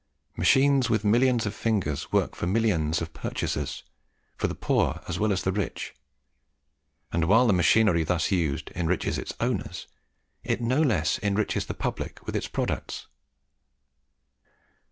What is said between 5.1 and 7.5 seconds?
well as the rich; and while